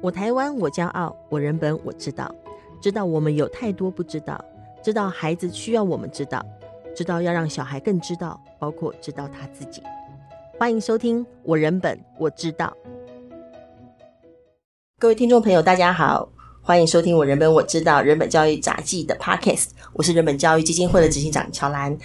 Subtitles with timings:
[0.00, 2.32] 我台湾，我骄傲；我人本，我知道。
[2.80, 4.42] 知道我们有太多不知道，
[4.80, 6.40] 知道孩子需要我们知道，
[6.94, 9.82] 知道要让小孩更知道，包括知道他自己。
[10.56, 12.72] 欢迎收听《我人本我知道》。
[15.00, 16.28] 各位听众朋友，大家好，
[16.62, 19.70] 欢迎收听《我人本我知道》人本教育杂记的 Podcast。
[19.94, 21.98] 我是人本教育基金会的执行长乔兰。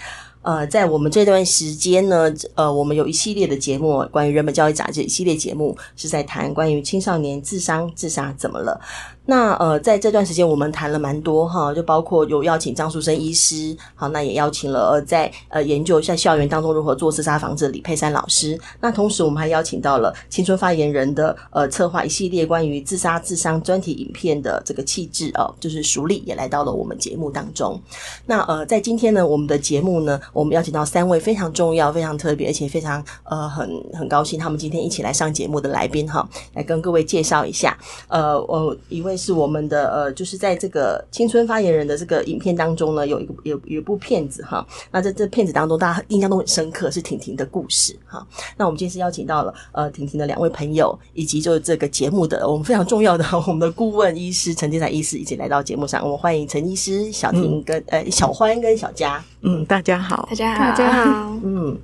[0.44, 8.80] 呃，在我们这段时间呢，呃，我们有一系列的节目，关于人本教育杂志一系列节目，是在谈关于青少年自伤、自杀怎么了。
[9.26, 18.60] 那呃，在这段时间我们谈了蛮多哈，就包括有邀请张树生医师，好，那也邀请了呃在呃研究在校园当中如何做自杀防治的李佩珊老师。
[18.82, 27.82] 那同时我们还邀请到了青春发言人的呃策划一系列关于自杀自伤专题影片的这个气质哦，就是熟丽也来到了我们节目当中。
[28.26, 37.78] 那呃在今天呢，我们的节目呢，我们邀请到三位非常重要、非常特别，而且非常呃很很高兴他们今天一起来上节目的来宾哈，来跟各位介绍一下。
[38.10, 39.13] 呃，我一位。
[39.16, 44.66] 是我们的呃，就是在这个青春发言人的这个影片当中呢，有一个有有一部片子哈。
[44.92, 48.26] 那在这片子当中，大家印象都很深刻，是婷婷的故事哈。
[48.58, 56.04] 那我们今天是邀请到了呃婷婷的两位朋友，以及就是这个节目的我们非常重要的 我们的顾问医师陈建才医师一起来到节目上。
[56.04, 59.24] 我们欢迎陈医师、小婷跟、嗯、呃小欢跟小佳。
[59.42, 61.40] 嗯，大家好，大家好，大家好。
[61.44, 61.78] 嗯。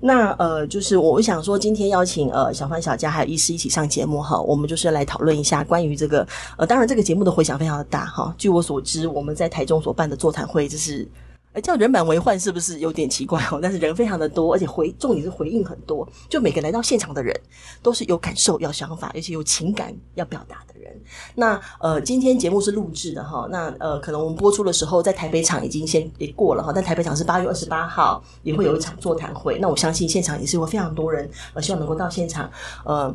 [0.00, 8.34] 那呃，就是我想说，今天邀请呃小范、小佳还有医师一起上节目哈，我们就是来讨论一下关于这个呃，当然这个节目的回响非常的大哈。
[8.38, 11.06] 据我所知，我们在台中所办的座谈会就是。
[11.52, 13.58] 呃，叫人满为患是不是有点奇怪哦？
[13.60, 17.34] 但是人非常的多，而且回重点是回应很多，就每个来到现场的人
[17.82, 20.96] 都是有感受、有想法，而且有情感要表达的人。
[21.34, 29.58] 那呃，今天节目是录制的哈，那呃，可能我们播出的时候在台北场已经先也过了哈，但台北场是八月二十八号也会有一场座谈会。
[29.58, 32.48] 那我相信现场也是有非常多人，呃，希望能够到现场，
[32.84, 33.12] 呃，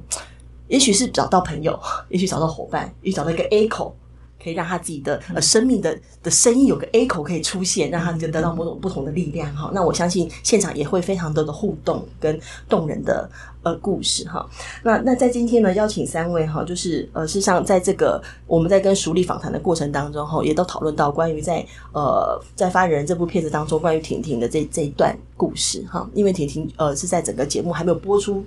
[0.67, 3.95] 也许是找到朋友，也许找到伙伴，也许找到一个 A 口。
[4.45, 9.71] 可以让他自己的呃生命的的声音有个 echo 可以出现，让他就得到某种不同的力量哈。
[9.73, 13.27] 那我相信现场也会非常多的互动跟动人的。
[13.65, 14.47] 呃，故事哈，
[14.83, 28.45] 那那在今天呢，邀请三位哈，就是呃，事实上，在这个我们在跟熟力访谈的过程当中哈，也都讨论到关于在呃在发言人这部片子当中，关于婷婷的这这一段故事哈，因为婷婷呃是在整个节目还没有播出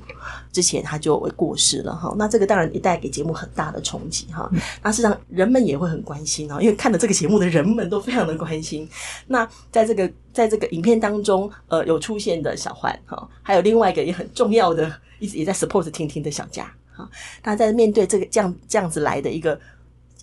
[0.53, 4.49] 之前，她就过世了哈，那这个当然也带给节目很大的冲击哈，
[4.84, 8.89] 那事实上人们也会很关心啊，因为看了这个节目的人们都非常的关心，
[9.27, 10.09] 那在这个。
[10.33, 17.09] 在这个影片当中，呃，有出现的小欢哈，还有另外一个也很重要的，一直也在 support 婷婷的小佳哈。
[17.43, 19.59] 他在面对这个这样这样子来的一个，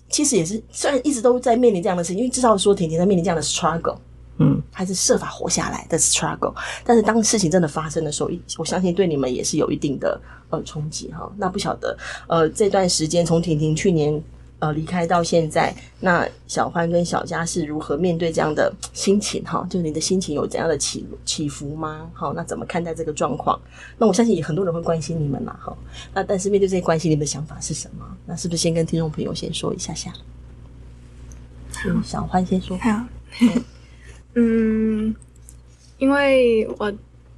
[0.08, 3.98] 其实也是虽然一直都在面临这样的事情，因为至少说婷婷在面临这样的 struggle，
[4.38, 6.54] 嗯，还是设法活下来的 struggle。
[6.84, 11.30] 但是当事情真的发生的时候，我相信对你们也是有一定的呃冲击哈。
[11.36, 11.96] 那不晓得
[12.28, 14.22] 呃这段时间从婷婷去年。
[14.58, 19.44] 呃，离开到现在，那小欢跟小佳是如何面对这样的心情？
[19.44, 22.10] 哈，就是你的心情有怎样的起起伏吗？
[22.14, 23.60] 好，那怎么看待这个状况？
[23.98, 25.76] 那我相信也很多人会关心你们嘛，哈。
[26.14, 28.16] 那但是面对这些关心，你们的想法是什么？
[28.24, 30.10] 那是不是先跟听众朋友先说一下下？
[31.84, 32.78] 嗯，小欢先说。
[32.78, 33.04] 好，
[34.36, 35.14] 嗯，
[35.98, 36.90] 因为我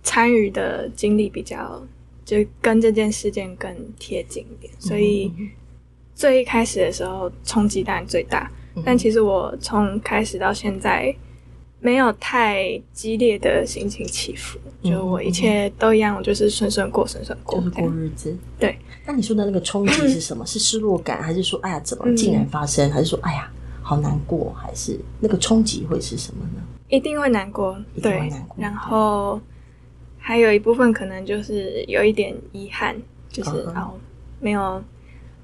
[0.05, 1.83] 参与的经历比较，
[2.25, 5.33] 就跟这件事件更贴近一点，所以。
[6.19, 11.15] 嗯最一开始的时候冲击当然最大，嗯，但其实我从开始到现在
[11.79, 18.37] 没有太激烈的心情起伏，嗯，就我一切都一样，我就是顺顺过，顺顺过，就是过日子。
[18.59, 20.45] 对，那你说的那个冲击是什么？
[20.45, 23.49] 是失落感，还是说哎呀怎么竟然发生，嗯，还是说哎呀
[23.81, 26.61] 好难过，还是那个冲击会是什么呢？
[26.89, 29.41] 一定会难过，对，然后
[30.19, 32.97] 还有一部分可能就是有一点遗憾，
[33.31, 33.95] 就是哦
[34.41, 34.83] 没有。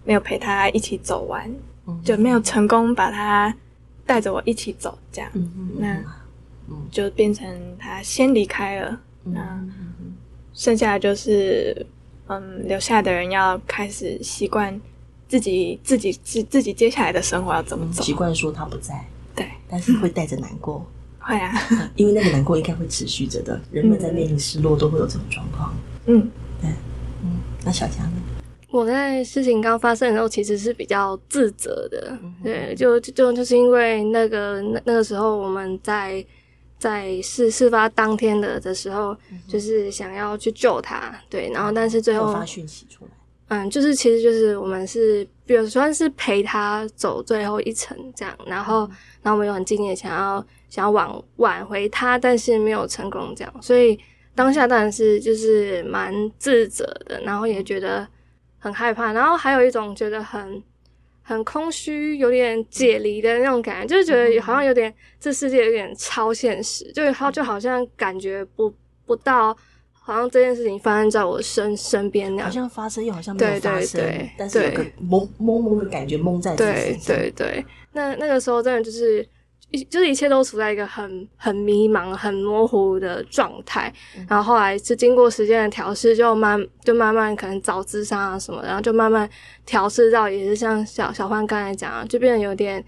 [0.05, 1.51] 没有陪他一起走完，
[1.87, 3.55] 嗯、就没有成功把他
[4.07, 5.99] 带着我一起走，这样，嗯、那
[6.91, 7.47] 就变成
[7.79, 9.65] 他先离开了，嗯、那
[10.53, 11.85] 剩下的就是，
[12.29, 14.79] 嗯，留下的人要开始习惯
[15.29, 19.05] 自己自己自自己接下来的生活要怎么走，习惯说他不在，
[19.35, 20.87] 对，但是会带着难过，
[21.21, 21.53] 嗯、 会啊，
[21.97, 25.75] 因为那个难过应该会持续着的，人们在面临失落都会有这种状况，
[26.07, 26.31] 嗯，
[26.61, 26.71] 对，
[27.23, 28.12] 嗯，那小佳呢？
[28.75, 36.25] 我在事情刚发生的时候，其实是比较自责的，对，就就就是因为那个那那个时候我们在
[36.76, 39.17] 在事事发当天的的时候，
[39.47, 43.11] 就是想要去救他，对，然后但是最后发讯息出来，
[43.47, 48.81] 嗯，就是其实就是我们是比如算是陪他走最后一程这样，然后
[49.23, 53.97] 然后我们又很敬业，想要想要挽挽回他，但是没有成功这样，所以
[54.35, 58.05] 当下当然是就是蛮自责的，然后也觉得。
[58.64, 60.62] 很害怕，然后还有一种觉得很
[61.22, 68.72] 很空虚、有点解离的那种感觉，就是觉得好像有点这世界有点超现实，就好就好像感觉不
[69.05, 69.55] 不到，
[69.93, 79.28] 好像这件事情发生在我身身边那样，好像发生又好像没有发生，对但是有个懵懵懵的感觉懵在自己对对，那那个时候真的就是。
[79.90, 89.28] 就是一切都处在一个很很迷茫、很模糊的状态，嗯、然后后来是经过时间的调试，就慢就慢慢可能找咨商啊什么，然后就慢慢
[89.66, 92.84] 调试到，也是像小小欢刚才讲啊，就变得有点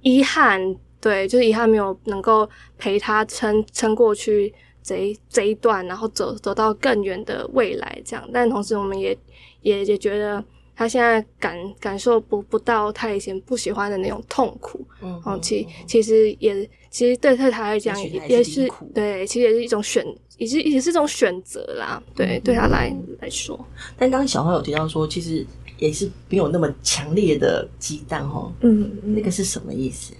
[0.00, 2.48] 遗憾，对，就是遗憾没有能够
[2.78, 9.14] 陪他撑撑过去这一这一段，然后走走到更远的未来这样，但同时我们也
[9.60, 10.42] 也也觉得。
[10.80, 20.02] 他现在感感受不不到他以前不喜欢的那种痛苦，嗯，嗯，其其实也其实对对他来讲也也是对，其实也是一种选，
[20.38, 22.90] 也是也是一种选择啦，对，嗯、对他来
[23.20, 23.62] 来说。
[23.98, 25.46] 但刚刚小花有提到说，其实
[25.76, 30.14] 也是没有那么强烈的激荡哦，嗯，那个是什么意思？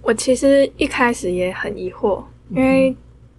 [0.00, 2.96] 我其实一开始也很疑惑，因为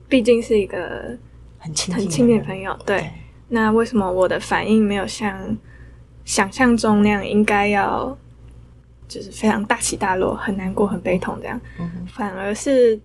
[0.07, 1.17] 毕竟是一个
[1.57, 3.11] 很亲很亲密的朋友，对，对，
[3.49, 5.57] 那为什么我的反应没有像？
[6.31, 8.17] 想象中那样应该要，
[9.05, 12.97] 就是非常大起大落，很难过，很悲痛这样，嗯、反而是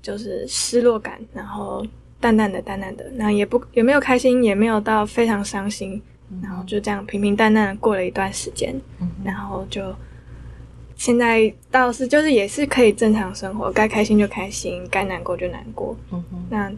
[0.00, 1.84] 就是失落感，然后
[2.20, 6.00] 淡淡的、淡淡的，那也不也没有开心，也没有到非常伤心，
[6.30, 9.92] 嗯、然后就这样平平淡淡的过了一段时间，嗯、然后就
[10.94, 15.96] 现在倒是就是也是可以正常生活，该开心就开心，该难过就难过。
[16.12, 16.72] 嗯、哼那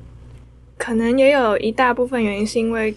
[0.78, 2.96] 可能也有一大部分原因是因为。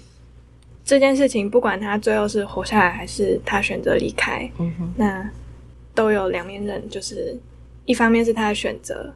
[0.84, 5.30] 这件事情，不管他最后是活下来还是他选择离开，嗯、哼那
[5.94, 7.38] 都有两面刃，就是
[7.86, 9.14] 一方面是他的选择，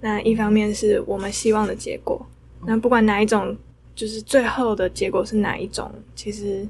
[0.00, 2.24] 那一方面是我们希望的结果。
[2.60, 3.56] 嗯、那不管哪一种，
[3.94, 6.66] 就是最后的结果是哪一种，其实，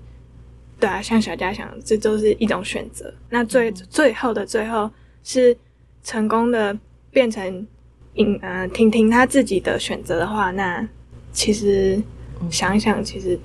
[0.78, 3.12] 对啊，像小佳想，这都是一种选择。
[3.28, 4.88] 那最、嗯、最后的最后
[5.24, 5.54] 是
[6.02, 6.78] 成功的
[7.10, 7.66] 变成，
[8.14, 10.88] 嗯呃，婷婷她自己的选择的话，那
[11.32, 12.00] 其实
[12.48, 13.38] 想一想，其实。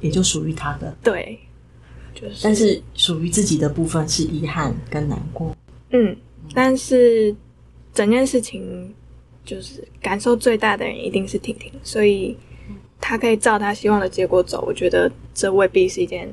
[0.00, 1.38] 也就属于他的，对，
[2.14, 5.56] 就是，但是属于自己的部分是遗憾跟难过，
[5.90, 6.16] 嗯，
[6.52, 7.34] 但是
[7.94, 8.94] 整件事情
[9.44, 12.36] 就是感受最大的人一定是婷婷，所以
[13.00, 16.28] 他可以照他希望的结果走，我觉得这未必是一件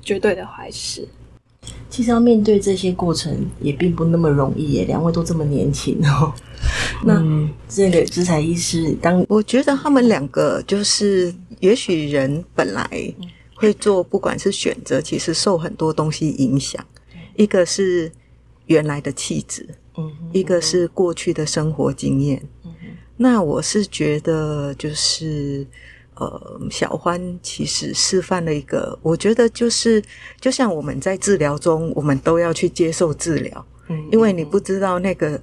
[0.00, 1.06] 绝对的坏事。
[1.90, 6.32] 其实要面对这些过程也并不那么容易耶，两位都这么年轻哦。
[7.04, 7.22] 那
[7.68, 11.34] 这个资彩医师，当我觉得他们两个就是。
[11.60, 12.88] 也许人本来
[13.54, 16.84] 会做，不管是选择，其实受很多东西影响。
[17.34, 18.10] 一个是
[18.66, 19.68] 原来的气质，
[20.32, 22.42] 一个是过去的生活经验。
[23.16, 25.66] 那我是觉得，就是
[26.14, 30.02] 呃，小欢其实示范了一个，我觉得就是，
[30.40, 33.66] 就像我们在治疗中，我们都要去接受治疗，
[34.12, 35.40] 因为你不知道那个。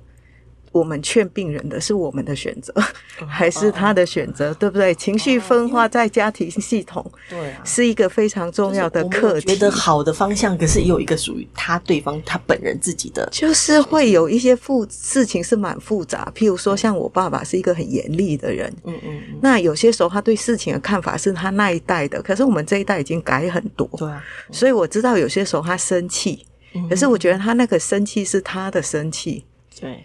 [0.76, 2.74] 我们劝病人的是我们的选择，
[3.26, 4.94] 还是他的选择，对不对？
[4.96, 9.48] 情绪分化在家庭系统，对，是一个非常重要的课题。
[9.48, 16.30] 觉得好的方向，可是也有一个属于他对方他本人自己的，就是会有一些复事情是蛮复杂。
[16.36, 24.22] 譬如说，像我爸爸是一个很严厉的人，嗯嗯，那有些时候他对事情的看法是他那一代的，可是我们这一代已经改很多，对啊。
[24.52, 26.46] 所以我知道有些时候他生气，
[26.90, 29.46] 可是我觉得他那个生气是他的生气，
[29.80, 30.04] 对。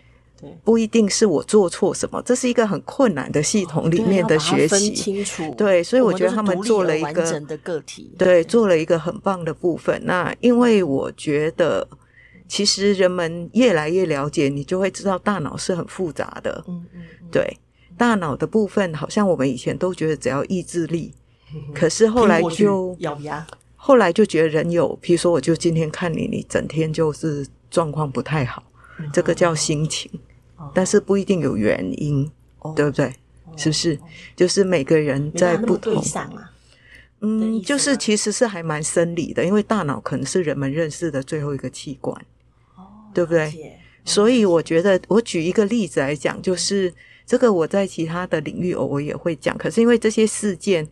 [0.65, 4.69] 不一定是我做错什么，这是一个很困难的系统里面的学习。
[4.69, 10.01] 分清楚，对，所以我觉得他们做了一个完整的个体，对，做了一个很棒的部分。
[10.05, 11.87] 那因为我觉得，
[12.49, 16.65] 其实人们越来越了解，你就会知道大脑是很复杂的。
[16.69, 17.59] 嗯嗯，对，
[17.97, 21.13] 大脑的部分好像我们以前都觉得只要意志力，
[21.75, 28.63] 可是后来就咬牙，后来就觉得人有，比如说我就今天看你，你整天就是状况不太好，
[29.13, 30.11] 这个叫心情。
[30.75, 33.07] 但是不一定有原因，哦、对不对？
[33.45, 33.99] 哦、是不是？
[34.37, 36.53] 就是每个人在不同，啊、
[37.21, 42.17] 嗯，就是其实是还蛮生理的，因为大脑可能是人们认识的最后一个器官，
[42.77, 43.79] 哦、对不对？
[44.05, 46.93] 所以我觉得，我举一个例子来讲，就是
[47.27, 50.89] 这个我在其他的领域偶尔也会讲，可是因为这些事件，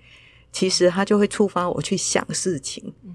[0.52, 2.92] 其实它就会触发我去想事情。
[3.04, 3.14] 嗯、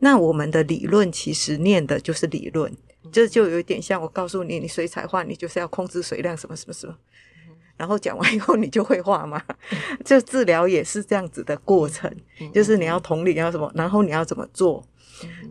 [0.00, 2.72] 那我们的理论其实念的就是理论。
[3.12, 6.94] 这就有一点像我告诉你，你水彩画，你就是要控制水量，什么什么什么。
[7.76, 9.40] 然后讲完以后，你就会画嘛。
[10.04, 12.12] 就治疗也是这样子的过程，
[12.52, 14.84] 就是你要同理，要什么，然后你要怎么做。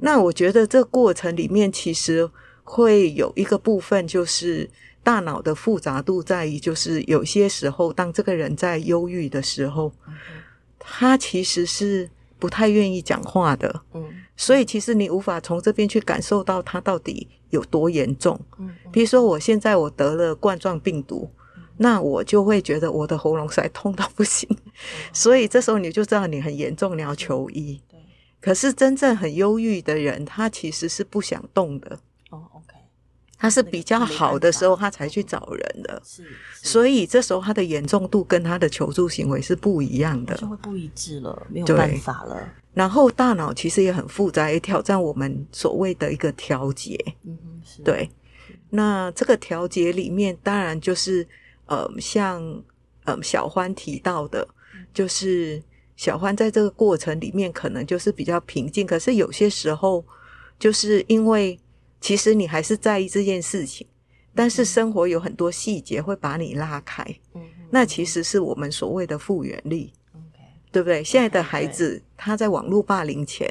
[0.01, 2.29] 那我觉得这过程里面其实
[2.63, 4.69] 会有一个部分，就是
[5.03, 9.91] 大脑的复杂度在于，就是有些时候当这个人在忧郁的时候，
[10.77, 14.05] 他其实是不太愿意讲话的，嗯，
[14.37, 21.29] 所以其实你无法从这边去感受到它到底有多严重，嗯，比如说我现在我得了冠状病毒，
[21.77, 24.47] 那我就会觉得我的喉咙塞痛到不行，
[25.11, 27.81] 所以这时候你就知道你很严重，你要求医。
[27.89, 27.99] 对，
[28.39, 31.99] 可是真正很忧郁的人，他其实是不想动的。
[33.39, 36.25] 他是比较好的时候，他才去找人的，是，
[36.55, 42.49] 所以这时候他的严重度跟他的求助行为是不一样的，就会不一致了，没有办法了。
[42.77, 46.95] 然后大脑其实也很复杂，也挑战我们所谓的一个调节。
[47.25, 47.81] 嗯哼，是。
[47.81, 48.07] 对，
[48.69, 51.27] 那这个调节里面，当然就是
[51.65, 52.63] 呃，像
[53.05, 54.47] 呃小欢提到的，
[54.93, 55.61] 就是
[55.95, 60.05] 小欢在这个过程里面可能就是比较平静，可是有些时候
[60.59, 61.59] 就是因为。
[61.99, 63.85] 其实你还是在意这件事情，
[64.35, 67.03] 但是生活有很多细节会把你拉开。
[67.33, 67.41] 嗯，
[67.71, 69.91] 那其实是我们所谓的复原力。
[70.71, 71.03] 对不对？
[71.03, 73.49] 现在的孩子他在网络霸凌前，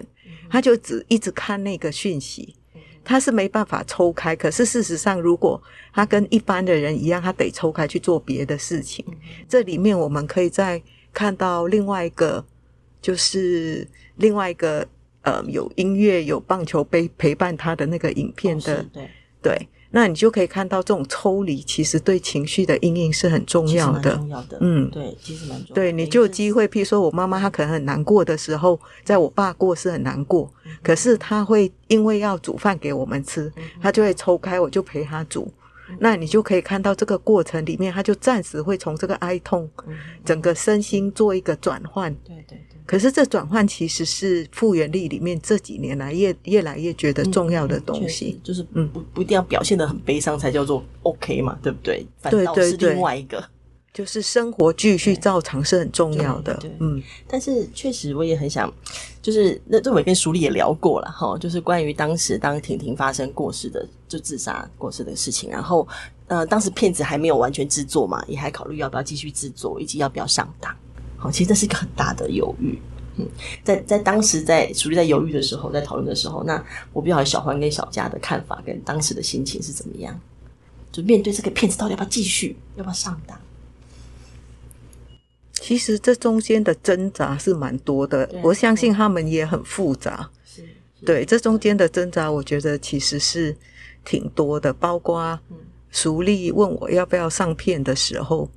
[0.50, 2.54] 他就只一直看那个讯息，
[3.02, 4.37] 他是没办法抽开。
[4.37, 5.62] 可是事实上，如果
[5.94, 9.04] 他跟一般的人一样，他得抽开去做别的事情。
[9.49, 10.82] 这里面我们可以再
[11.12, 12.44] 看到另外一个，
[13.00, 14.87] 就是另外一个。
[15.23, 19.11] 呃，有音乐、有棒球杯陪伴他的那个影片的，哦、对
[19.42, 24.14] 对，那你就可以看到这种抽离，其实对情绪的阴影是很重要的。
[24.14, 25.74] 重要的，嗯，对，其实蛮重要的。
[25.74, 35.50] 对，你就有机会，譬如说我妈妈，她可能很难过的时候，在我爸过世很难过，嗯、可是她会因为要煮饭给我们吃，嗯、她就会抽开，我就陪她煮。
[35.88, 39.94] 嗯、那你就可以看到这个过程里面，她就暂时会从这个哀痛，嗯、
[40.26, 42.14] 整个身心做一个转换。
[42.16, 42.58] 对对。
[42.86, 52.06] 可是这转换其实是复原力里面这几年来越越来越觉得重要的东西，嗯、就是嗯不不一定要表现得很悲伤才叫做 OK 嘛，对不对？
[52.18, 53.44] 反倒是另外一个，
[53.92, 56.56] 就是生活继续照常是很重要的。
[56.78, 58.72] 嗯，但是确实我也很想，
[59.20, 65.86] 就是那这我跟淑丽也聊过了哈，就是关于当时当婷婷发生过世的就自杀过世的事情，然后
[66.28, 70.76] 呃当时片子还没有完全制作嘛，也还考虑要不要继续制作，以及要不要上档。
[71.26, 72.78] 好，其实这是一个很大的犹豫。
[73.16, 73.26] 嗯，
[73.64, 80.21] 在在当时在属于在犹豫的时候，在讨论的时候，那我不晓得小欢跟小佳的看法跟当时的心情是怎么样？
[80.92, 83.37] 就面对这个骗子，到底要不要继续，要不要上当？
[85.54, 90.30] 其实这中间的挣扎是蛮多的，我相信他们也很复杂。
[90.45, 90.62] 是，
[91.04, 93.56] 对，这中间的挣扎，我觉得其实是
[94.04, 94.73] 挺多的。
[94.73, 95.40] 包括
[95.90, 98.49] 熟丽问我要不要上片的时候，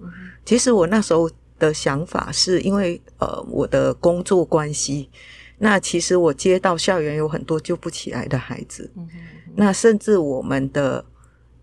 [0.45, 1.31] 其实我那时候。
[1.59, 5.09] 的想法是因为呃我的工作关系，
[5.59, 11.03] 那其实我接到校园有很多救不起来的孩子，嗯嗯嗯、那甚至我们的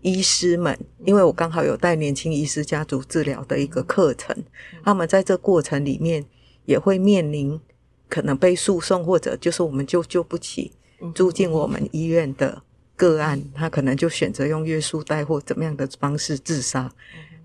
[0.01, 6.23] 医师们，因为我刚好有带年轻医师家族治疗的一个课程，嗯、他们在这过程里面
[6.65, 7.59] 也会面临
[8.07, 10.71] 可能被诉讼，或者就是我们就救不起
[11.13, 12.61] 住进我们医院的
[12.95, 16.91] 个案，他可能就选择用约束带或怎么样的方式自杀。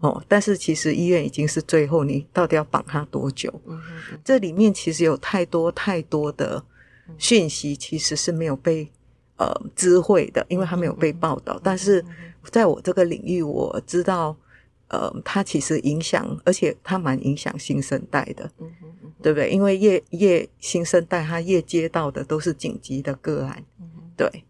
[0.03, 3.49] 哦，但是其实医院已经是最后，你到底要绑他多久？
[3.67, 6.65] 嗯哼，这里面其实有太多太多的
[7.19, 8.91] 讯息，其实是没有被
[9.37, 11.61] 呃知会的，因为他没有被报道。
[11.63, 12.05] 但是
[12.51, 14.37] 在我这个领域，我知道，
[14.89, 19.51] 呃，他其实影响，而且他蛮影响新生代的，嗯嗯，对不对？
[19.51, 24.45] 因为越越新生代，他越接到的都是紧急的个案，嗯哼，对。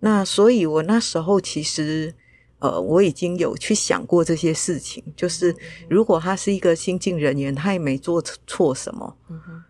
[0.00, 2.16] 那所以我那时候其实。
[2.60, 5.54] 呃，我已经有去想过这些事情，就是
[5.88, 9.16] 如果他是一个新进人员，他也没做错什么，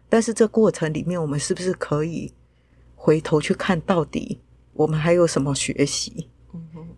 [0.08, 2.32] 但是这过程里面，我们是不是可以
[2.94, 4.40] 回头去看到底
[4.72, 6.28] 我们还有什么学习？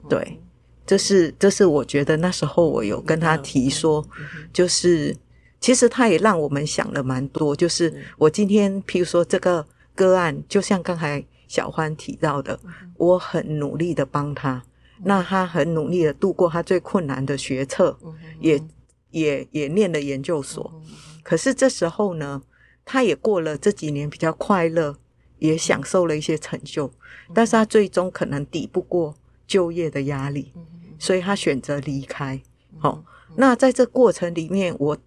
[0.09, 0.39] 对，
[0.87, 4.07] 这是这是我觉得那时候我有跟他提说，
[4.53, 5.17] 就是
[5.61, 9.67] 其实他也让我们想了蛮多，就是我今天譬如说这个
[9.97, 12.59] 个案，就像刚才小欢提到的，
[12.97, 14.63] 我很努力的帮他。
[15.03, 17.99] 那他很努力的度过他最困难的学测，
[18.39, 18.63] 也
[19.11, 20.83] 也也念了研究所。
[21.23, 22.43] 可是这时候呢，
[22.85, 24.99] 他也过了这几年比较快乐，
[25.39, 26.93] 也享受了一些成就。
[27.33, 29.15] 但是他最终可能抵不过
[29.47, 30.53] 就业的压力，
[30.99, 32.43] 所以他选择离开。
[32.79, 33.03] 好，
[33.37, 34.99] 那在这过程里面，我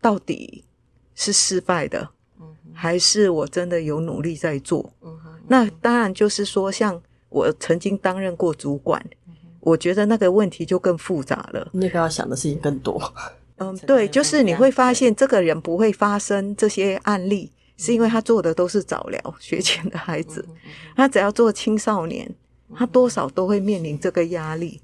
[0.00, 0.64] 到底
[1.14, 2.10] 是失败的，
[2.72, 4.92] 还是我真的有努力在做？
[5.46, 7.00] 那当然就是说像。
[7.32, 9.04] 我曾经担任过主管，
[9.60, 11.68] 我觉得那个问题就更复杂了。
[11.72, 13.00] 那个要想的事情更多。
[13.56, 20.46] 嗯， 对，就是你会发现这个人不会发生这些案例，是因为他做的都是早疗学前的孩子。
[20.94, 22.32] 他只要做青少年，
[22.74, 24.80] 他多少都会面临这个压力。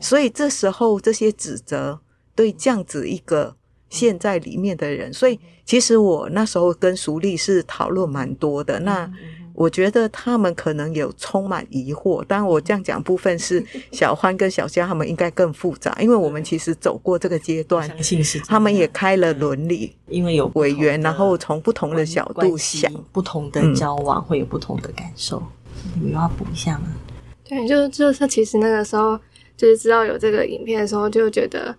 [0.00, 1.98] 所以这时候这些指责
[2.34, 3.56] 对这样子一个
[3.88, 5.12] 陷在里面的人。
[5.12, 8.78] 所以其实我那时候跟熟丽是讨论蛮多的。
[8.80, 9.10] 那
[9.58, 13.60] 我觉得他们可能有充满疑惑，当然我这样讲部分是
[13.90, 17.90] 小欢跟小佳他们应该更复杂，因为我们其实走过这个阶段，
[18.46, 25.42] 他们也开了伦理，因为有委员，然后从不同的角度想，不同的交往会有不同的感受。
[25.96, 26.86] 你们要补一下吗？
[27.44, 29.18] 对，就就是其实那个时候
[29.56, 31.74] 就是知道有这个影片的时候，就觉得。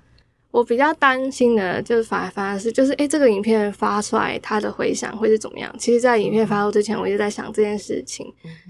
[0.51, 5.71] 我比较担心的，就是反而反而是就是，诶、欸，这个影片发出来，它的回响会是怎么样？
[5.77, 8.25] 其实，在影片发布之前，我一直在想这件事情，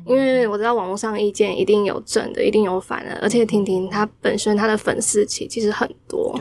[0.05, 6.37] 因为我知道网络上意见一定有正的，一定有反的，而且婷婷她本身她的粉丝其其实很多，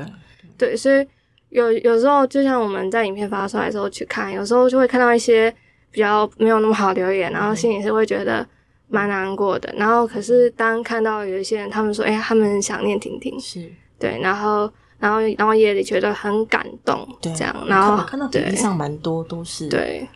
[0.58, 1.06] 对，所以
[1.50, 5.54] 有有时候就像我们在影片发出来的时候去看，有时候就会看到一些
[5.92, 8.44] 比较没有那么好留言，然后心里是会觉得
[8.88, 9.72] 蛮难过的。
[9.76, 14.68] 然后可是当看到有一些人他们说，诶、欸，他们想念婷婷，是对，然后。
[14.98, 17.54] 然后，然后也觉得很感动，这样。
[17.66, 20.06] 然后看到抖音上蛮多都是对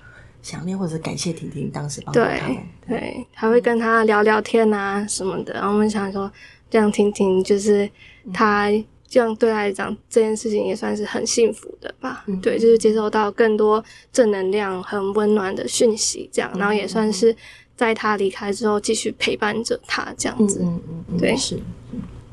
[0.43, 2.57] 想念或者感谢婷婷当时帮助他们，
[2.89, 5.55] 对，对，还会跟他聊聊天啊什么的。
[5.55, 6.29] 然后我们想说，
[6.69, 7.89] 这样婷婷就是
[8.35, 8.69] 他
[9.07, 12.25] 这样对他来讲这件事情也算是很幸福的吧？
[12.27, 16.51] 嗯、对，就是接受到更多正能量、很温暖的讯息，这样。
[16.59, 17.37] 然后也算是
[17.77, 20.61] 在他离开之后继续陪伴着他这样子。
[20.65, 21.57] 嗯嗯嗯，对，是。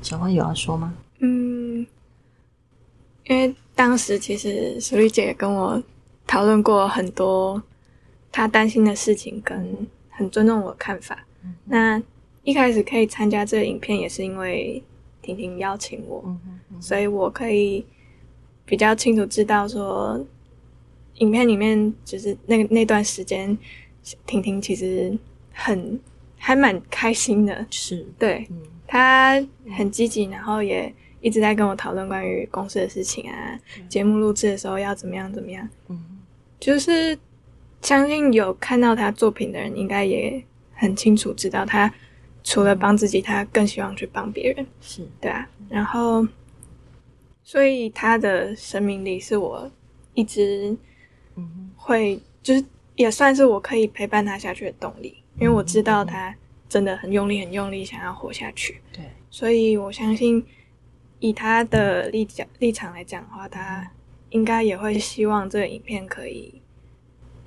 [0.02, 0.92] 小欢有要说吗？
[1.20, 1.86] 嗯。
[3.30, 5.82] 因为当时其实淑丽姐跟我
[6.26, 7.62] 讨论过很多
[8.32, 11.28] 她担心的事情，跟很尊重我的看法。
[11.44, 12.02] 嗯、那
[12.44, 14.82] 一开始可以参加这个影片，也是因为
[15.22, 17.86] 婷婷邀请我，嗯嗯、所以我可以
[18.66, 20.20] 比较清楚知道说，
[21.20, 23.56] 影片里面就是那那段时间，
[24.26, 25.16] 婷婷其实
[25.54, 26.00] 很
[26.36, 28.58] 还蛮开心的，是对，嗯、
[28.88, 29.40] 她
[29.78, 30.92] 很积极，然后也。
[31.22, 33.60] 一直在跟我讨论关于公司的事情啊，
[33.90, 36.20] 节目录制的时候要怎么样怎么样，嗯，
[36.60, 37.18] 就是
[37.82, 40.42] 相信有看到他作品的人，应该也
[40.74, 41.94] 很清楚知道他
[42.44, 45.06] 除了帮自己，他更希望去帮别人，是。
[45.20, 46.26] 对啊，然后
[47.44, 49.70] 所以他的生命力是我
[50.14, 50.74] 一直
[51.36, 52.64] 嗯会就是
[52.96, 56.34] 也算是我可以陪伴他下去的动力，因为我知道他
[56.70, 60.42] 真的很用力很用力想要活下去，对，所以我相信。
[61.20, 63.90] 以他的立场立场来讲的话，他
[64.30, 66.62] 应该也会希望这个影片可以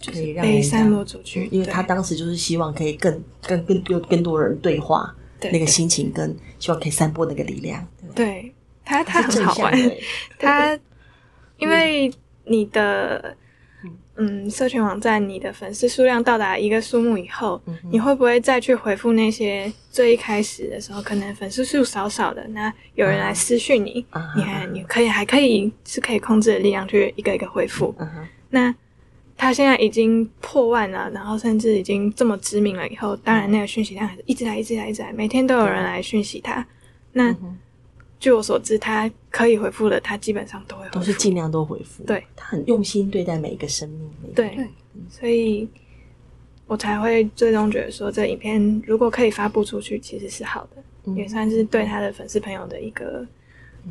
[0.04, 5.14] 可以被散播出去，因为他当时就是希望可以更更更多更多人对话，
[5.50, 7.86] 那个心情跟希望可以散播那个力量。
[8.14, 8.54] 对
[8.84, 9.72] 他，他很好玩，
[10.38, 10.78] 他
[11.58, 12.12] 因为
[12.44, 13.36] 你的。
[14.16, 22.46] 嗯，社群网站，你的粉丝数量到达一个数目以后，嗯、你会不会再去回复那些最一开始的时候可能粉丝数少少的？
[22.48, 27.94] 那有人来私讯你，啊、你还你可以还可以是可以控制的力量去一个一个回复。
[27.98, 28.74] 嗯、那
[29.36, 36.60] 他现在已经破万了，然后甚至已经这么知名了以后，当然那个讯息量还是一直来一直来一直来，每天都有人来讯息他。
[36.60, 36.66] 嗯、
[37.12, 37.36] 那。
[38.22, 42.04] 嗯据我所知，他可以回复的，他基本上都会回复，都是尽量都回复。
[42.04, 44.32] 对，他很用心对待每一个生命。
[44.32, 44.56] 对，
[45.10, 45.68] 所以
[46.68, 53.26] 我才会最终觉得说，这影片如果可以发布出去，其实是好的，嗯、也算是对他的粉丝朋友的一个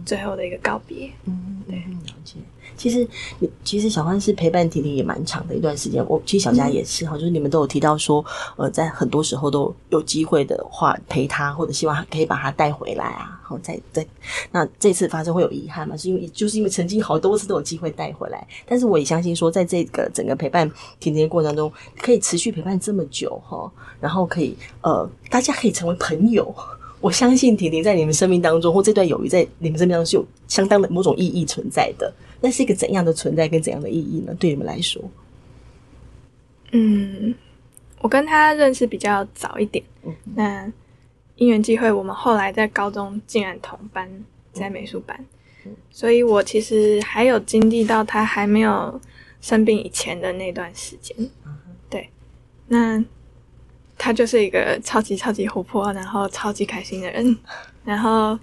[0.06, 1.12] 最后的一个告别。
[1.26, 2.36] 嗯，对，了解。
[2.78, 3.08] 其实，
[3.40, 6.04] 你其实小欢是陪伴婷婷也蛮长的一段时间。
[6.08, 8.26] 我其实小佳也是哈，嗯、就是你们都有提到说，
[8.56, 13.40] 呃，在很多时候都有机会的话陪他，或者希望可以把他带回来啊。
[13.44, 14.06] 好，再再
[14.52, 15.96] 那这次发生会有遗憾吗？
[15.96, 20.68] 是因为就是因为曾经好多次都有机会带回来，但是我也相信说，在这个整个陪伴
[21.00, 26.56] 婷婷的过程当中，可以持续陪伴这么久哈，然后可以呃，大家可以成为朋友。
[27.02, 32.14] 我相信婷婷在你们生命当中，或这段友谊在你们生命当中是有相当的某种意义存在的。
[32.40, 34.34] 那是一个怎样的存在跟怎样的意义呢？
[34.40, 35.02] 对你们来说，
[36.72, 37.36] 嗯，
[38.00, 40.72] 我跟他认识比较早一点，嗯、那
[41.36, 44.10] 因缘际会，我们后来在高中竟然同班，
[44.54, 45.24] 在美术班，
[45.66, 49.00] 嗯、所以我其实还有经历到他还没有
[49.40, 51.56] 生病以前的那段时间，嗯、
[51.90, 52.10] 对，
[52.68, 53.04] 那
[54.04, 57.38] 他就是一个超级超级活泼，然后超级开心的人，
[57.86, 58.38] 然后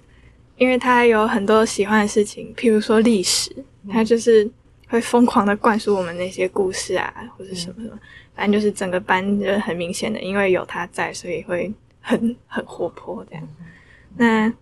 [0.55, 3.53] 因为他有很多喜欢的事情，譬如说历史。
[3.89, 4.47] 他就是
[4.89, 7.97] 会疯狂的灌输我们那些故事啊，或者什么什么，
[8.35, 13.47] 反正就是整个班就是很明显的，因为有他在，所以会很 很活泼这样。
[14.17, 14.53] 那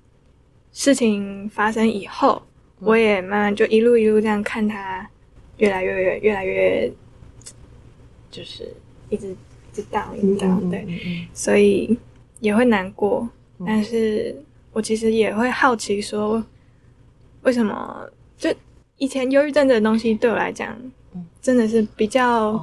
[0.72, 2.42] 事情发生以后，
[2.80, 5.06] 我也慢慢就一路一路这样看他
[5.58, 6.90] 越来越越来越，
[8.30, 8.72] 就是
[9.10, 9.36] 一直
[9.78, 11.98] 一直 down 一直 down，对，所以
[12.40, 13.28] 也会难过，
[13.66, 14.36] 但是
[14.74, 16.44] 我其实也会好奇说，
[17.44, 18.54] 为什么就。
[19.00, 20.76] 以前忧郁症的东西对我来讲，
[21.40, 22.60] 真的是比较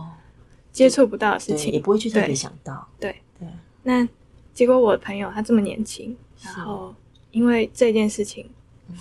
[0.72, 2.88] 接触不到的事情，也不会去特别想到。
[2.98, 3.48] 对对，对。
[3.84, 4.08] 那
[4.52, 6.92] 结果我的朋友他这么年轻，然后
[7.30, 8.44] 因为这件事情，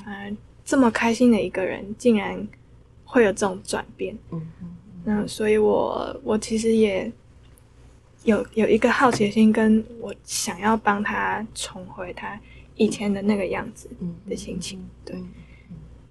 [0.06, 2.48] 反而这么开心的一个人，竟然
[3.04, 4.16] 会有这种转变。
[4.30, 4.76] 嗯嗯。
[5.04, 7.12] 那所以我我其实也
[8.24, 12.40] 有有一个好奇心，跟我想要帮他重回他
[12.76, 13.90] 以前的那个样子
[14.28, 15.16] 的心情，对。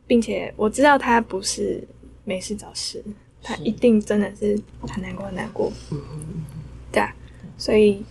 [0.04, 1.82] 并且我知道他不是
[2.24, 3.02] 没事找事，
[3.42, 5.72] 他一定真的是很难过很难过。
[6.90, 7.14] 对啊，
[7.56, 8.04] 所以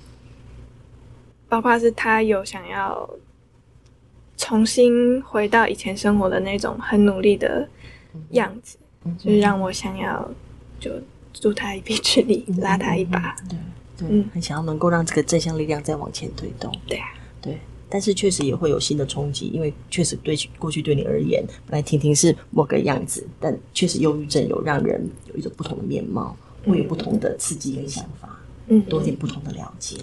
[1.47, 3.07] 包括是他有想要
[4.35, 7.69] 重新回到以前生活的那种很努力的
[8.31, 8.79] 样子，
[9.19, 10.27] 就是让我想要
[10.79, 10.89] 就
[11.31, 13.35] 助他一臂之力，拉他一把。
[13.47, 13.59] 对
[14.07, 16.71] 对，嗯，很想要能够让这个正向力量再往前推动。
[16.87, 17.07] 对啊，
[17.41, 17.57] 对。
[17.93, 26.33] 但是确实也会有新的冲击，因为确实对过去对你而言，本来婷婷是某个样子，但确实忧郁症有让人有一种不同的面貌，
[26.65, 29.97] 会有不同的刺激跟想法，嗯，多点不同的了解。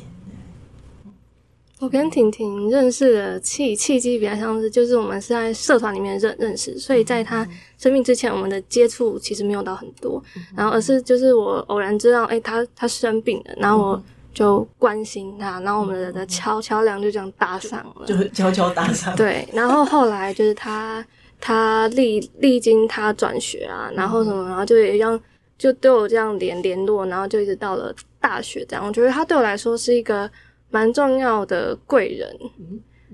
[1.81, 7.47] 我跟婷婷认识的契契机比较像是，就是我们是在社团里面认认识，所以在她
[7.79, 10.23] 生病之前，我们的接触其实没有到很多，
[10.57, 14.03] 然后而是就是我偶然知道，哎、欸，他他生病了，然后我。
[14.35, 19.17] 就关心他，然后我们的敲敲梁就这样搭上了，就是 悄悄搭上。
[19.17, 21.05] 对，然后后来就是他
[21.41, 25.21] 他历历经他转学啊，然后什么，然后就也一样，
[25.57, 28.87] 就对我这样联联络，然后就一直到了大学这样。
[28.87, 30.31] 我觉得他对我来说是一个
[30.71, 32.39] 蛮重要的贵人，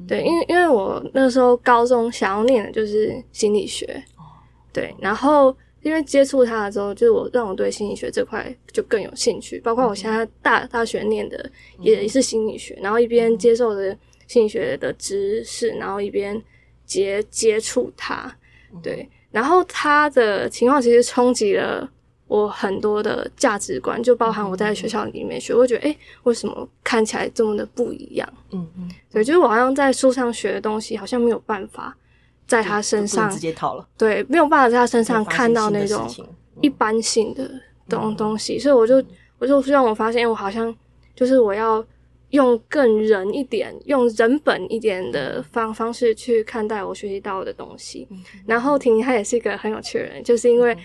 [0.07, 4.03] 对，因为因为我那时候高中想要念的就是心理学，
[4.73, 5.57] 对，然后。
[5.85, 9.61] 因为接触他的时候，就是我让我对心理学这块就更有兴趣。
[9.61, 13.95] 包括我现在大大学念的也是心理学，然后一边接受着
[14.27, 16.43] 心理学的知识，然后一边
[16.87, 18.35] 接接触他。
[18.83, 21.87] 对，然后他的情况其实冲击了
[22.27, 28.29] 我很多的价值观，就包含我在学校里面学，我会觉得，诶，为什么看起来这么的不一样？
[28.53, 31.97] 嗯嗯，对，就是我好像在书上学的东西，好像没有办法。
[32.47, 36.07] 在他身上直接套了，对，没有办法在他身上看到那种
[36.61, 37.51] 一般性的
[37.89, 39.03] 东东西，所以我就
[39.39, 40.73] 我就让我发现，我好像
[41.17, 41.83] 就是我要
[42.33, 48.07] 用更人一点、用人本一点的方方式去看待我学习到的东西。
[48.45, 50.77] 然后婷婷她也是一个很有趣的人，就是因为。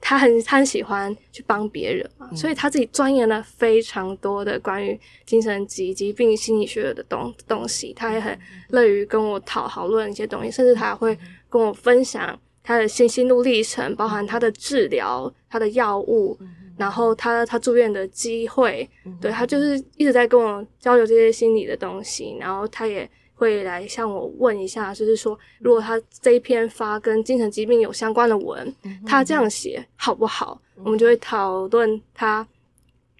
[0.00, 7.92] 他很他很喜欢去帮别人嘛，所以他自己钻研了非常多的关于精神疾疾病心理学的东东西。
[7.94, 11.18] 他也很乐于跟我讨讨论一些东西，甚至他还会
[11.50, 16.38] 跟我分享他的心心路历程，包含他的治疗、他的药物，
[16.76, 18.88] 然后他他住院的机会。
[19.20, 23.08] 对，他就是一直在跟我交流这些心理的东西，然后他也。
[23.38, 28.74] 会来向我问一下，就是说，如果他这一篇发跟精神疾病有相关的文，
[29.06, 30.60] 他这样写好不好？
[30.82, 32.44] 我们就会讨论他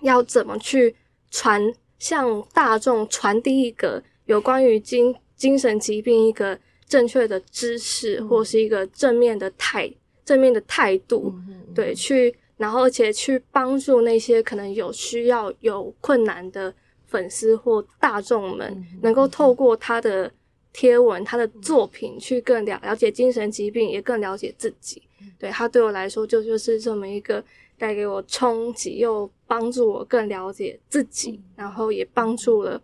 [0.02, 0.92] 要怎么去
[1.30, 9.88] 传向大众传递一个有关于精精神疾病一个正确的知识，或是一个正面的态
[10.24, 11.32] 正面的态度，
[11.72, 16.74] 对，去然后而且去帮助那些可能有需要有困难的。
[17.08, 20.32] 粉丝或大众们能够透过他的
[20.72, 25.02] 贴文、他的作品去更了了解精神疾病，也更了解自己。
[25.38, 27.42] 对，他对我来说，就就是这么一个
[27.76, 32.80] 带给我冲击，又帮助我更了解自己，然后也帮助了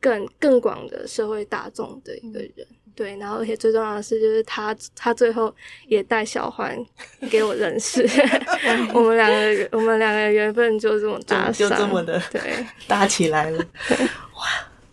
[0.00, 2.66] 更更广的社会大众的一个人。
[2.98, 5.54] 对，然后而且最重要的是，就是他他最后
[5.86, 6.76] 也带小环
[7.30, 8.04] 给我认识，
[8.92, 12.40] 我们两个我们两个缘分就这么搭上，就这么的对
[12.88, 13.64] 搭起来了。
[14.34, 14.42] 哇，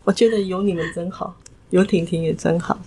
[0.04, 1.36] 我觉得有你们真好，
[1.72, 2.80] 有婷婷也真好。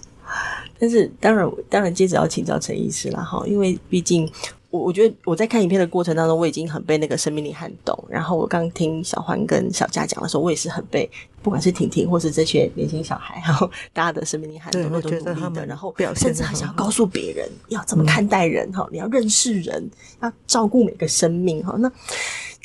[0.79, 4.31] 但是当然当然接着要请教陈医师了哈，因为毕竟。
[4.71, 7.99] 我我觉得我在看影片的过程当中，我已经很被那个生命力撼动。
[8.09, 11.11] 然后我刚听小欢跟小佳讲的时候，我也是很被，
[11.43, 21.75] 不管是婷婷或是这些年轻小孩，然后大家的生命力撼动，那种努力的，然后甚至很想要告诉别人要怎么看待人哈，你要认识人，要照顾每个生命哈。
[21.79, 21.91] 那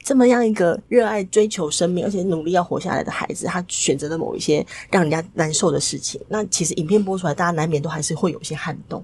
[0.03, 6.19] 这么样一个热爱追求生命，而且努力要活下来的孩子，他选择了某一些让人家难受的事情。
[6.27, 9.01] 那其实影片播出来，大家难免都还是会有一些撼动，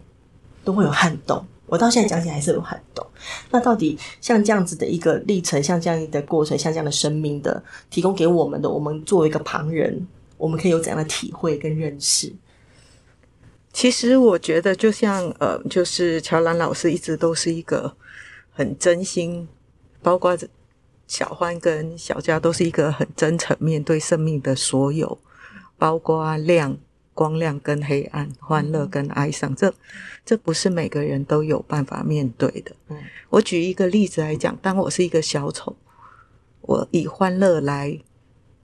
[0.66, 1.42] 都会有撼动。
[1.70, 3.06] 我到现在讲起来还是很懂。
[3.52, 12.34] 那到底像这样子的一个历程，像这样的过程，像这样的生命的提供给我们的，我们作为一个旁人，我们可以有怎样的体会跟认识？
[13.72, 17.96] 其实我觉得，就像呃，就是乔兰老师一直都是一个
[18.52, 19.48] 很真心，
[20.02, 20.36] 包括
[21.08, 25.20] 小欢跟小佳都是一个很真诚面对生命的所有，
[25.78, 26.76] 包括量、
[27.20, 29.74] 光亮跟黑暗，欢乐跟哀伤，这
[30.24, 32.74] 这不是每个人都有办法面对的。
[32.88, 32.96] 嗯，
[33.30, 35.76] 我举一个例子来讲，当我是一个小丑，
[36.62, 38.00] 我以欢乐来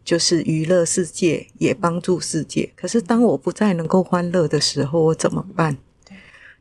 [0.05, 2.71] 就是娱乐世界，也帮助世界。
[2.77, 5.77] 可是当我不再能够欢乐的时候，我怎么办？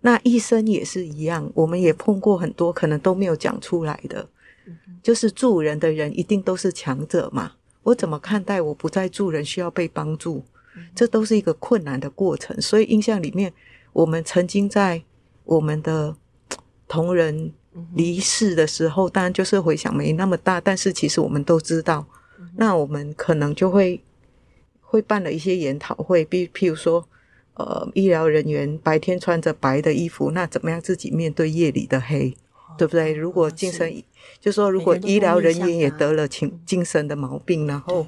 [0.01, 4.29] 那医生也是一样，我们也碰过很多可能都没有讲出来的，
[5.01, 7.53] 就是助人的人一定都是强者嘛。
[7.85, 10.45] 我怎么看待我不再助人，需要被帮助？
[10.95, 12.61] 这都是一个困难的过程。
[12.61, 13.53] 所以印象里面，
[13.93, 15.03] 我们曾经在
[15.45, 16.17] 我们的
[16.89, 17.53] 同仁
[17.95, 22.07] 离世的时候，当然就是回想没那么大，但是其实我们都知道，
[22.57, 24.03] 那我们可能就会
[24.81, 27.09] 会办了一些研讨会，比譬如说，
[27.55, 32.37] 呃，医疗人员白天穿着白的衣服，那怎么样自己面对夜里的黑？
[32.77, 33.13] 对不对？
[33.13, 34.03] 如果精神，
[34.41, 38.05] 就说如果医疗人员也得了精精神的毛病，然后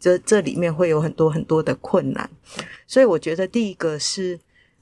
[0.00, 2.28] 这这里面会有很多很多的困难。
[2.86, 4.38] 所以我觉得第一个是，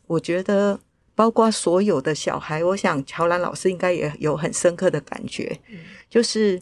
[0.06, 0.78] 我觉得
[1.14, 5.58] 包括所有的小孩，我想乔兰老师应该也有很深刻的感觉，
[6.08, 6.60] 就是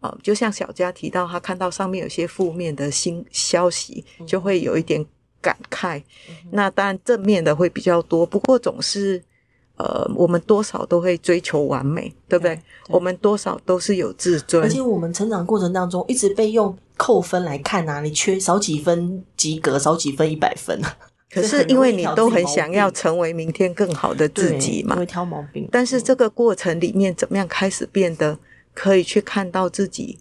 [0.00, 5.04] 呃，就像小佳提到，他看到上面有些负面的新消息，就会有一点
[5.40, 6.02] 感慨。
[6.50, 9.22] 那当然正面的会比较多，不过总是。
[9.76, 12.54] 呃，我们多少都会追求完美，对不对？
[12.54, 20.80] 对对，我们多少都是有自尊，而且我们成长过程当中一直被用扣分来看啊，你缺少几分及格，少几分一百分。
[21.30, 25.68] 可是因为你都很想要 成为明天更好的自己嘛，会挑毛病。
[25.70, 28.38] 但是这个过程里面，怎么样开始变得
[28.72, 30.18] 可以去看到自己？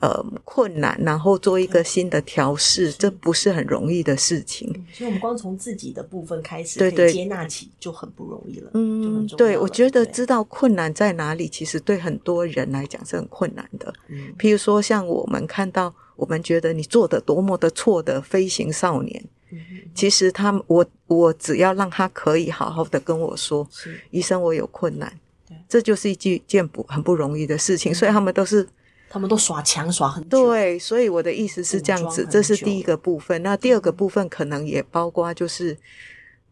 [0.00, 4.66] 呃，困难，然后做一个新的调试，这不是很容易的事情。
[4.90, 8.70] 所以，我们光从自己的部分开始，对对，接纳起就很不容易了。
[8.72, 13.92] 嗯，对，我觉得知道困难在哪里，其实对很多人来讲是很困难的。
[14.08, 19.58] 嗯，譬如说，像我们看到，我们觉得你做的多么的错的飞行少年，嗯，
[19.94, 25.12] 其实他我我只要让他可以好好的跟我说，是医生，我有困难，
[25.46, 27.94] 对，这就是一件件不很不容易的事情。
[27.94, 28.66] 所以他们都是。
[29.12, 33.42] 他们都耍强耍很久，对，所以我的意思是这样子，这是第一个部分。
[33.42, 35.76] 那第二个部分可能也包括就是，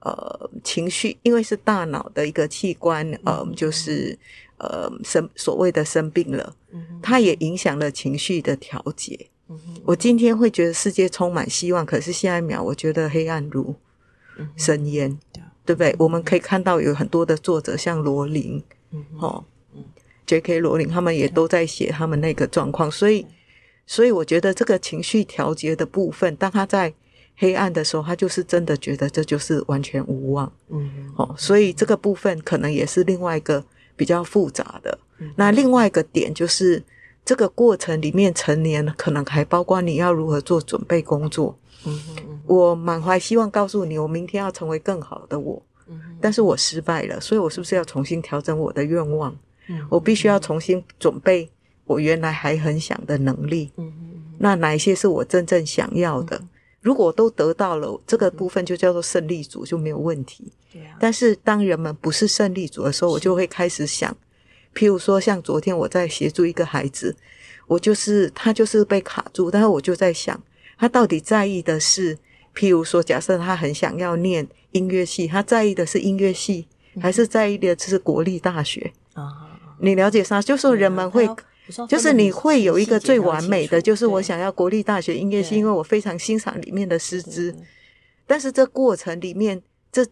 [0.01, 4.19] 呃，情绪，因为是大脑的一个器官，呃，就是
[4.57, 6.53] 呃生所谓的生病了，
[7.01, 9.29] 它也影响了情绪的调节。
[9.85, 13.73] 我今天会觉得世界充满希望，可是下一秒我觉得黑暗如
[14.57, 15.17] 深渊，
[15.65, 15.95] 对不对？
[15.97, 18.61] 我们可以看到有很多的作者，像罗琳，
[19.21, 19.45] 哦。
[20.29, 20.61] J.K.
[20.61, 23.27] 罗琳他们也都在写他们那个状况，所以，
[23.87, 26.93] 所以我觉得这个情绪调节的部分，当他在
[27.39, 30.53] 黑暗的时候，他就是真的觉得这就是完全无望。
[30.69, 33.65] 嗯，哦，所以这个部分可能也是另外一个
[33.97, 34.99] 比较复杂的。
[35.35, 36.83] 那另外一个点就是，
[37.25, 41.59] 这个过程里面成年可能还包括你要如何做准备工作。
[41.87, 45.63] 嗯嗯，我满怀希望告诉你，我明天要成为更好的我。
[45.89, 49.35] 嗯，但是我失败了，所以我是不是要重新调整我的愿望？
[49.89, 51.49] 我必须要重新准备
[51.85, 53.71] 我原来还很想的能力。
[53.77, 56.43] 嗯嗯，那哪一些是我真正想要的？
[56.81, 60.53] 如果都得到了，这个部分就叫做胜利组，就没有问题。
[60.73, 60.97] 对啊。
[61.01, 64.17] 但是当人们不是胜利组的时候，我就会开始想，
[64.75, 67.17] 譬如说像昨天我在协助一个孩子，
[67.67, 70.41] 我就是他就是被卡住，但是我就在想，
[70.79, 72.17] 他到底在意的是，
[72.55, 76.69] 譬如说假设他很想要念音乐系，他在意的是音乐系，
[77.01, 79.48] 还是在意的是国立大学啊？
[79.81, 80.41] 你了解啥？
[80.41, 81.29] 就是人们会，
[81.89, 87.55] 就是你会有一个最完美的，就是我想要国立大学音乐系，因为我非常欣赏里面的师资。
[88.27, 90.07] 但是这过程里面，这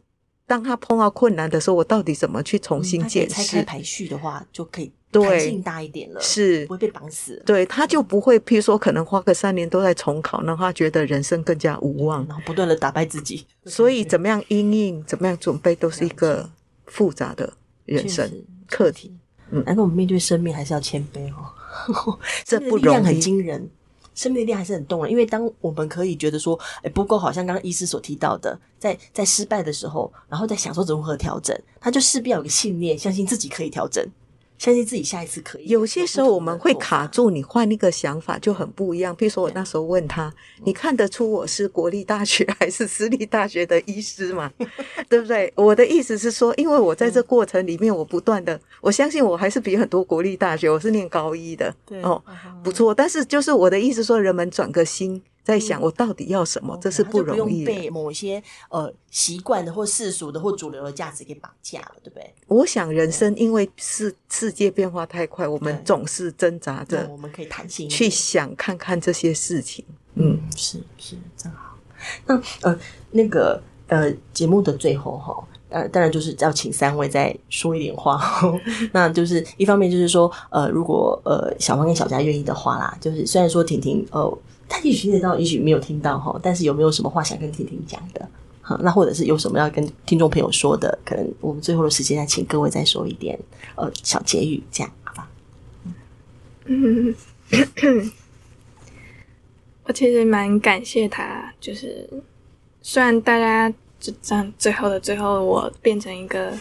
[0.46, 3.42] 当他碰到困难的时候，我到底怎么去重新检视？
[3.42, 7.42] 拆开排序的话，就可以弹性大一点了，是不会被绑死。
[7.44, 13.46] 对，他就不会，譬如说，可能花个三年都在重考，那他觉得人生更加无望，然后不断的打败自己。
[13.64, 16.48] 所以，怎么样因应，怎么样准备，都是一个
[16.87, 17.52] 复杂的
[17.85, 18.31] 人生
[18.68, 19.14] 课题。
[19.51, 22.19] 嗯，难怪我们面对生命还是要谦卑哦。
[22.45, 23.69] 这不容易，很惊人，
[24.15, 25.11] 生命的力量还是很动人。
[25.11, 34.05] 因为当我们可以觉得说，哎，不够好，像刚刚医师所提到的，在在失败的时候，然后在想说如何调整，他就势必要有个信念，相信自己可以调整。
[34.59, 35.69] 相信自己下一次可以。
[35.69, 39.14] 有些时候我们会卡住，你换一个想法就很不一样。
[39.14, 40.33] 比如说我那时候问他
[40.64, 44.51] ：“你看得出我是国立大学还是私立大学的医师吗？”
[45.09, 45.53] 对不对？
[45.57, 52.23] 我的意思是说，因为我在这过程里面，我不断的，我相信我还是比很多国立大学，我是念高一的，哦，
[52.62, 52.95] 不错。
[52.95, 55.23] 但是就是我的意思说，人们转个心。
[55.47, 57.73] 在想我到底要什么，嗯、这是不容易的。
[57.73, 62.35] 被某些呃习惯的或世俗的或主流的价值给绑架了，对不对？
[62.49, 69.85] 我想人生因为世世界变化太快，我们总是挣扎着，我们可以弹性去想看看这些事情。
[70.15, 71.79] 嗯，是是，真好。
[72.27, 72.77] 那呃，
[73.13, 78.19] 那个呃，节目的最后哈，呃，当然就是要请三位再说一点话。
[78.93, 88.27] 那就是一方面就是说，呃，如果呃小芳跟小佳愿意的话啦，就是虽然说婷婷呃，她也许听得到，也许没有听到哈，但是有没有什么话想跟婷婷讲的？
[88.62, 90.99] 好，那或者是有什么要跟听众朋友说的？
[91.05, 93.39] 可能我们最后的时间再请各位再说一点
[93.75, 95.29] 呃小结语，这样好吧？
[96.65, 97.15] 嗯，
[99.85, 102.09] 我其实蛮感谢他，就是。
[102.89, 106.53] 虽然大家就这样，最后的最后，我变成一个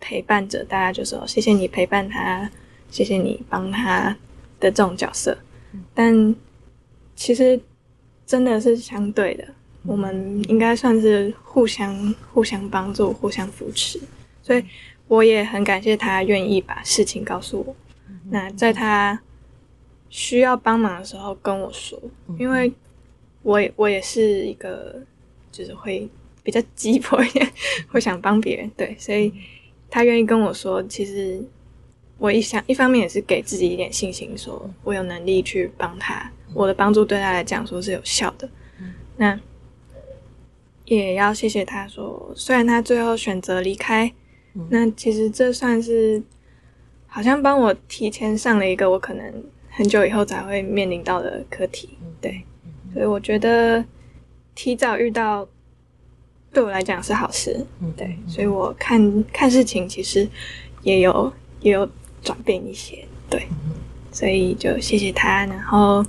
[0.00, 2.50] 陪伴者，大家就说谢谢你陪伴他，
[2.90, 4.16] 谢谢你帮他
[4.58, 5.36] 的这种角色，
[5.94, 6.34] 但
[7.14, 7.58] 其实
[8.26, 9.46] 真的是相对的，
[9.84, 14.00] 我们应该算是互相互相帮助、互相扶持，
[14.42, 14.64] 所以
[15.08, 17.76] 我也很感谢他愿意把事情告诉我。
[18.30, 19.20] 那在他
[20.08, 21.98] 需要帮忙的时候跟我说，
[22.38, 22.72] 因为
[23.42, 24.96] 我也我也是一个。
[25.52, 26.06] 就是会
[26.46, 27.44] 比较鸡婆一点，
[27.90, 29.32] 会想帮别人，对，所以
[29.90, 31.44] 他愿意跟我说，其实
[32.18, 38.48] 我一想，一方面也是给自己一点信心，说我有能力去帮他，我的帮助对他来讲说是有效的。
[39.16, 39.36] 那
[40.84, 44.12] 也要谢谢他说，虽然他最后选择离开，
[44.70, 46.22] 那其实这算是
[47.08, 52.44] 好像帮我提前上了一个我可能很久以后才会面临到的课题，对，
[52.94, 53.84] 所以我觉得。
[54.58, 55.46] 提早遇到，
[56.56, 57.54] 对我来讲是好事。
[57.82, 60.26] 嗯，对，所以我看看事情其实
[60.80, 61.86] 也有也有
[62.22, 63.06] 转变一些。
[63.28, 63.46] 对，
[64.10, 66.02] 所以就谢谢他，然后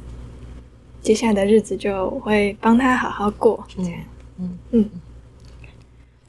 [1.02, 3.62] 接下来的日子就会帮他好好过。
[3.76, 4.00] 这样，
[4.40, 4.90] 嗯嗯，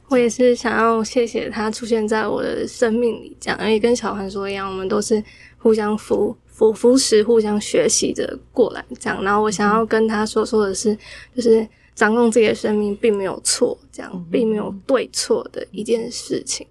[0.09, 5.23] 我也是想要谢谢他出现在我的生命里，这样，也跟小环说一样，我们都是
[5.59, 9.23] 互相扶扶扶持、互相学习着过来，这样。
[9.23, 10.93] 然后我想要跟他说说的是，
[11.33, 11.65] 就是。
[11.99, 16.65] 掌控自己的生命并没有错，这样并没有对错的一件事情，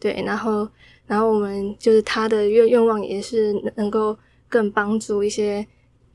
[0.00, 0.20] 对。
[0.26, 0.68] 然后，
[1.06, 5.64] 然后我们就是他的愿愿望也是能够更帮助一些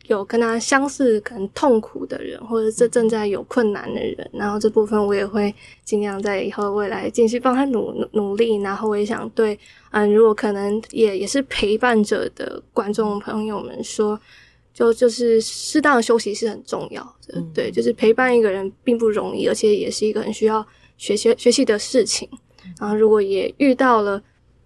[0.07, 4.29] 有跟他相似可能痛苦的人，或者是正在有困难的人。
[4.33, 8.57] 然后这部分我也会尽量在以后未来继续帮他努努力。
[8.57, 9.57] 然后我也想对，
[9.91, 14.19] 嗯，如果可能也也是陪伴者的观众朋友们说。
[14.73, 20.65] 就就是适当的休息是很重要的，嗯、对，就是陪伴一个人并不容易，而且也是一个很需要
[20.97, 22.29] 学习学习的事情。
[22.79, 24.21] 然后，如果也遇到了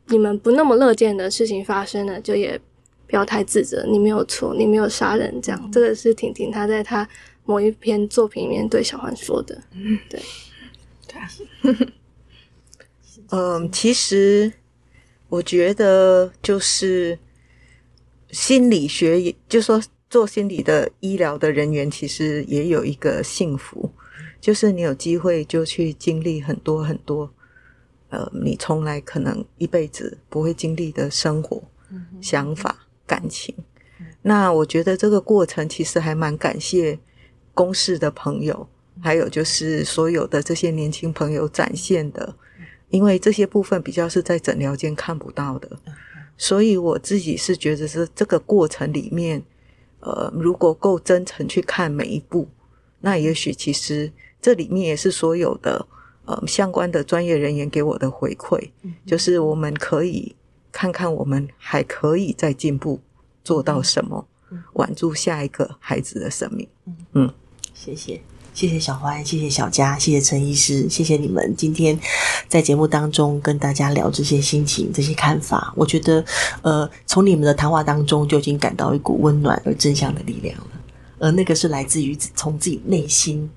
[0.08, 2.60] 你们不那么乐见的事情发生了，就也
[3.08, 5.62] 不要太自责，你没有错，你没有杀人，这样。
[5.64, 7.08] 嗯、这个是婷婷她在她
[7.46, 9.60] 某一篇作品里面对小环说的。
[9.74, 10.22] 嗯，对，
[11.08, 11.30] 对啊。
[13.30, 14.52] 嗯，其实
[15.30, 17.18] 我觉得就是
[18.34, 19.82] 心理学，也就是说。
[20.10, 23.92] 做心理的医疗的人员，其实也有一个幸福，
[24.40, 27.28] 就是你有机会就去经历很多很多，
[28.10, 31.64] 呃，你从来可能一辈子不会经历的生活、
[32.22, 33.56] 想法、感情。
[34.22, 37.00] 那我觉得这个过程其实还蛮感谢
[37.56, 38.70] 公事的朋友，
[39.02, 42.36] 还有就是所有的这些年轻朋友展现的，
[42.92, 45.80] 因为这些部分比较是在诊疗间看不到的，
[46.38, 49.44] 所以我自己是觉得是这个过程里面。
[50.06, 52.50] 呃，如果够真诚去看每一步，
[53.00, 55.88] 那也许其实这里面也是所有的
[56.26, 60.36] 呃相关的专业人员给我的回馈，嗯、就是我们可以
[60.74, 63.00] 看看我们还可以再进步，
[63.46, 66.68] 做到什么，嗯、挽住下一个孩子的生命。
[66.86, 67.34] 嗯，嗯，
[67.74, 68.22] 谢谢。
[68.54, 72.00] 谢谢小欢，谢谢小佳，谢谢陈医师，谢谢你们今天
[72.48, 75.74] 在节目当中跟大家聊这些心情、这些看法。
[75.76, 76.24] 我觉得，
[76.62, 80.68] 呃，从你们的谈话当中就已经感到一股温暖而正向的力量了。
[81.18, 83.50] 而那个是来自于从自己内心、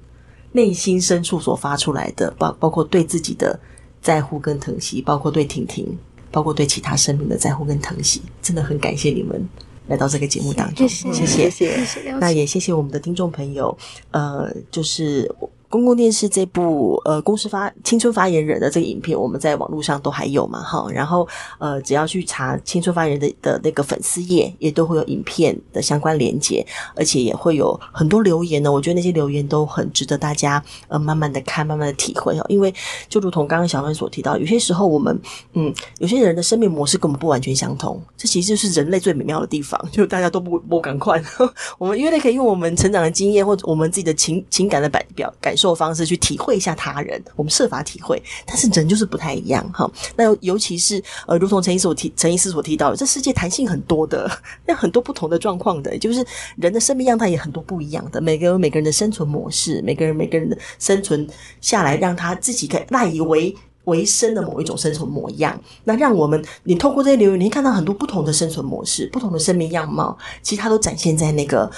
[0.53, 3.59] 内心深处所发出来的，包包括对自己的
[4.01, 5.99] 在乎跟疼惜，包括对婷婷，
[6.31, 8.23] 包括对其他生命的在乎跟疼惜。
[8.41, 9.47] 真的很感谢你们。
[9.89, 13.77] 来到这个节目当中，谢谢，谢谢，谢谢，那也谢谢我们的听众朋友，
[14.11, 15.31] 呃，就是。
[15.77, 20.87] 公共电视这部呃，公司发青春发言人的这个影片，我们在网络上都还有嘛，哈。
[20.91, 28.73] 然后呃，只要去查青春发言人的的那个粉丝页，也都会有影片的相关连接，而且也会有很多留言呢。
[28.73, 32.47] 我觉得那些留言都很值得大家呃慢慢的看，慢慢的体会哦。
[32.49, 32.75] 因为
[33.11, 35.21] 就如同刚刚小芬所提到，有些时候我们
[35.53, 41.23] 嗯，有些人的生命模式跟我们不完全相同，这其实就是人类最美妙的地方， 就大家都不不赶快。
[41.77, 45.66] 我们因为可以用我们成长的经验或者我们自己的情情感的表表感受。
[45.67, 49.91] 受方式去体会一下他人，我们设法体会，但是人就是不太一样哈。
[50.15, 54.31] 那尤其是呃，如同陈医师所提，陈医师所提到的，这世界弹性很多的，
[54.65, 56.25] 那很多不同的状况的，就是
[56.57, 61.27] 人的生命样态也很多不一样的，每个人有每个人的生存模式，每个人每个人的生存
[61.61, 63.53] 下来，让他自己可以赖以为
[63.87, 65.61] 为生的某一种生存模样。
[65.83, 71.69] 那让我们，你透过这些留言，你看到很多不同的生存模式，不同的生命样貌，其实它都展现在那个。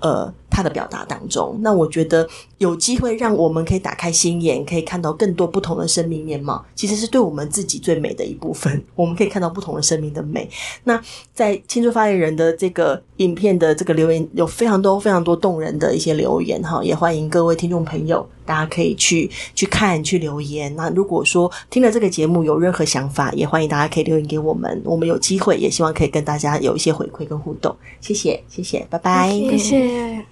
[0.00, 2.28] 呃，他的表达当中，那我觉得
[2.58, 8.82] 有机会让我们可以打开心眼，可以看到更多不同的生命面貌，其实是对我们自己最美的一部分。
[8.94, 10.48] 我们可以看到不同的生命的美。
[10.84, 11.00] 那
[11.34, 20.74] 在青春发言人的这个影片的这个留言，有非常多非常多动人的一些留言哈，也欢迎各位听众朋友，大家可以去去看去留言。
[20.76, 27.74] 那如果说听了这个节目有任何想法，也欢迎大家可以留言给我们，我们有机会也希望可以跟大家有一些回馈跟互动。
[28.00, 29.87] 谢谢，谢谢，拜拜，谢谢。
[29.88, 30.28] ね。